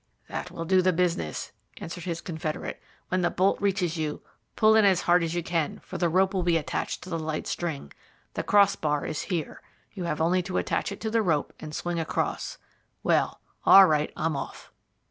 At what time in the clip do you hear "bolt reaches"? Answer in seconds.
3.29-3.97